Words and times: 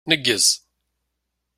Nneggez. 0.07 0.45